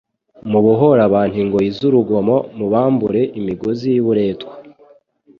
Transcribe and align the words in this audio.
Mubohore 0.51 1.01
abantu 1.09 1.35
ingoyi 1.43 1.69
z'urugomo, 1.77 2.35
muhambure 2.57 3.21
imigozi 3.39 3.87
y'uburetwa... 3.95 4.53